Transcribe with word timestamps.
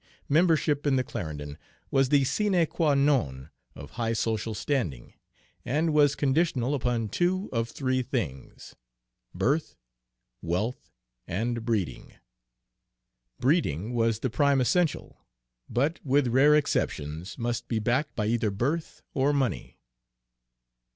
Membership 0.27 0.87
in 0.87 0.95
the 0.95 1.03
Clarendon 1.03 1.59
was 1.91 2.09
the 2.09 2.23
sine 2.23 2.65
qua 2.65 2.95
non 2.95 3.51
of 3.75 3.91
high 3.91 4.13
social 4.13 4.55
standing, 4.55 5.13
and 5.63 5.93
was 5.93 6.15
conditional 6.15 6.73
upon 6.73 7.07
two 7.07 7.49
of 7.53 7.69
three 7.69 8.01
things, 8.01 8.75
birth, 9.35 9.75
wealth, 10.41 10.89
and 11.27 11.63
breeding. 11.65 12.15
Breeding 13.39 13.93
was 13.93 14.21
the 14.21 14.31
prime 14.31 14.59
essential, 14.59 15.23
but, 15.69 16.03
with 16.03 16.29
rare 16.29 16.55
exceptions, 16.55 17.37
must 17.37 17.67
be 17.67 17.77
backed 17.77 18.15
by 18.15 18.25
either 18.25 18.49
birth 18.49 19.03
or 19.13 19.33
money. 19.33 19.77